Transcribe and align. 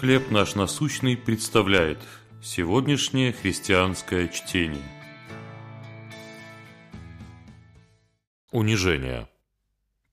«Хлеб 0.00 0.30
наш 0.30 0.54
насущный» 0.56 1.16
представляет 1.16 1.98
сегодняшнее 2.42 3.32
христианское 3.32 4.28
чтение. 4.28 4.82
Унижение. 8.50 9.26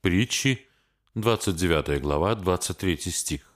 Притчи, 0.00 0.68
29 1.16 2.00
глава, 2.00 2.36
23 2.36 2.96
стих. 3.10 3.52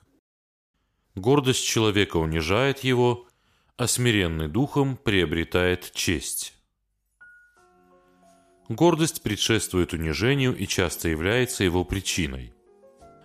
Гордость 1.14 1.64
человека 1.64 2.16
унижает 2.16 2.80
его, 2.80 3.28
а 3.76 3.86
смиренный 3.86 4.48
духом 4.48 4.96
приобретает 4.96 5.92
честь. 5.94 6.54
Гордость 8.68 9.22
предшествует 9.22 9.92
унижению 9.92 10.56
и 10.56 10.66
часто 10.66 11.08
является 11.08 11.62
его 11.62 11.84
причиной. 11.84 12.52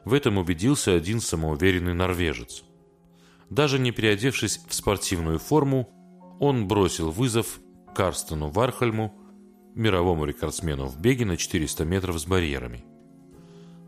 В 0.06 0.14
этом 0.14 0.38
убедился 0.38 0.94
один 0.94 1.20
самоуверенный 1.20 1.96
норвежец. 1.96 2.64
Даже 3.52 3.80
не 3.80 3.92
переодевшись 3.92 4.62
в 4.66 4.74
спортивную 4.74 5.38
форму, 5.38 5.90
он 6.40 6.70
бросил 6.70 7.12
вызов 7.12 7.60
Карстену 7.94 8.48
Вархальму, 8.48 9.14
мировому 9.76 10.24
рекордсмену 10.24 10.86
в 10.86 10.98
беге 10.98 11.26
на 11.26 11.36
400 11.36 11.84
метров 11.84 12.18
с 12.18 12.26
барьерами. 12.26 12.86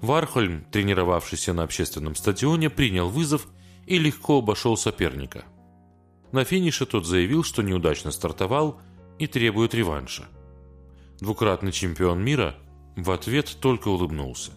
Вархольм, 0.02 0.66
тренировавшийся 0.70 1.54
на 1.54 1.64
общественном 1.64 2.16
стадионе, 2.16 2.70
принял 2.70 3.08
вызов 3.08 3.48
и 3.88 3.98
легко 3.98 4.40
обошел 4.40 4.76
соперника. 4.76 5.46
На 6.34 6.44
финише 6.44 6.86
тот 6.86 7.06
заявил, 7.06 7.44
что 7.44 7.62
неудачно 7.62 8.12
стартовал 8.12 8.82
и 9.18 9.28
требует 9.28 9.74
реванша. 9.74 10.26
Двукратный 11.22 11.72
чемпион 11.72 12.22
мира 12.22 12.58
в 12.98 13.10
ответ 13.12 13.56
только 13.62 13.88
улыбнулся. 13.88 14.52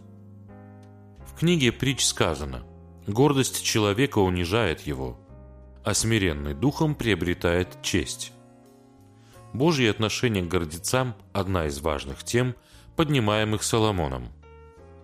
В 1.33 1.39
книге 1.39 1.71
притч 1.71 2.05
сказано– 2.05 2.65
Гордость 3.07 3.63
человека 3.63 4.19
унижает 4.19 4.81
его, 4.81 5.17
а 5.85 5.95
смиренный 5.95 6.55
духом 6.55 6.97
приобретает 6.97 7.81
честь. 7.81 8.33
Божье 9.53 9.91
отношение 9.91 10.43
к 10.43 10.49
гордецам– 10.49 11.15
одна 11.33 11.67
из 11.67 11.81
важных 11.81 12.25
тем, 12.25 12.57
поднимаемых 12.97 13.63
Соломоном. 13.63 14.29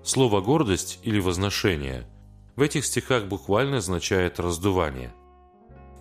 Слово 0.02 0.40
«гордость» 0.40 0.98
или 1.04 1.20
«возношение» 1.20 2.08
в 2.56 2.62
этих 2.62 2.84
стихах 2.86 3.26
буквально 3.26 3.76
означает 3.76 4.40
«раздувание». 4.40 5.14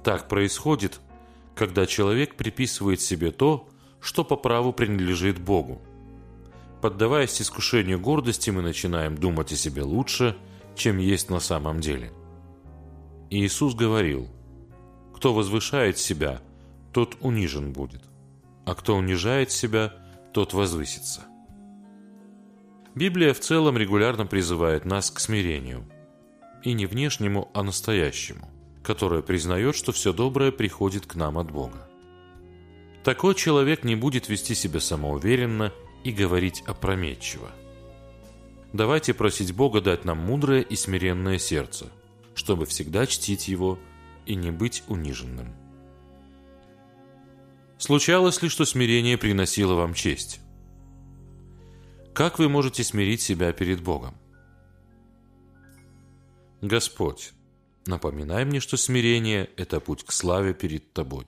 Так 0.04 0.28
происходит, 0.28 1.00
когда 1.54 1.86
человек 1.86 2.34
приписывает 2.34 3.00
себе 3.00 3.32
то, 3.32 3.70
что 4.00 4.24
по 4.24 4.36
праву 4.36 4.74
принадлежит 4.74 5.40
Богу. 5.40 5.80
Поддаваясь 6.82 7.40
искушению 7.40 8.00
гордости, 8.00 8.50
мы 8.50 8.64
начинаем 8.64 9.16
думать 9.16 9.52
о 9.52 9.56
себе 9.56 9.84
лучше– 9.84 10.36
чем 10.82 10.98
есть 10.98 11.30
на 11.30 11.40
самом 11.40 11.80
деле. 11.80 12.12
Иисус 13.30 13.76
говорил, 13.76 14.28
«Кто 15.16 15.32
возвышает 15.32 16.00
себя, 16.00 16.42
тот 16.92 17.18
унижен 17.22 17.72
будет, 17.72 18.02
а 18.66 18.74
кто 18.74 18.96
унижает 18.96 19.52
себя, 19.52 19.94
тот 20.34 20.54
возвысится». 20.54 21.22
Библия 22.96 23.36
в 23.36 23.40
целом 23.40 23.78
регулярно 23.78 24.26
призывает 24.26 24.84
нас 24.86 25.12
к 25.12 25.20
смирению. 25.20 25.88
И 26.64 26.74
не 26.74 26.88
внешнему, 26.88 27.52
а 27.54 27.62
настоящему, 27.62 28.50
которое 28.84 29.22
признает, 29.22 29.76
что 29.76 29.92
все 29.92 30.14
доброе 30.14 30.52
приходит 30.52 31.06
к 31.06 31.14
нам 31.14 31.38
от 31.38 31.52
Бога. 31.52 31.88
Такой 33.04 33.36
человек 33.36 33.84
не 33.84 33.96
будет 33.96 34.30
вести 34.30 34.56
себя 34.56 34.80
самоуверенно 34.80 35.72
и 36.04 36.12
говорить 36.12 36.64
опрометчиво– 36.66 37.52
Давайте 38.74 39.14
просить 39.14 39.54
Бога 39.54 39.82
дать 39.82 40.06
нам 40.06 40.20
мудрое 40.20 40.62
и 40.62 40.76
смиренное 40.76 41.38
сердце, 41.38 41.92
чтобы 42.36 42.66
всегда 42.66 43.06
чтить 43.06 43.48
Его 43.48 43.78
и 44.26 44.36
не 44.36 44.52
быть 44.52 44.84
униженным. 44.88 45.54
Случалось 47.78 48.42
ли, 48.42 48.48
что 48.48 48.64
смирение 48.64 49.18
приносило 49.18 49.74
вам 49.74 49.94
честь? 49.94 50.40
Как 52.14 52.40
вы 52.40 52.48
можете 52.48 52.84
смирить 52.84 53.22
себя 53.22 53.52
перед 53.54 53.82
Богом? 53.82 54.16
Господь, 56.62 57.32
напоминай 57.88 58.46
мне, 58.46 58.60
что 58.60 58.78
смирение– 58.78 59.50
это 59.58 59.80
путь 59.80 60.04
к 60.04 60.12
славе 60.12 60.54
перед 60.54 60.94
Тобой. 60.94 61.28